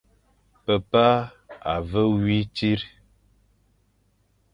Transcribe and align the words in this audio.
Pepa 0.65 1.09
a 1.73 1.75
ve 1.89 2.01
wui 2.09 2.39
tsit. 2.55 2.81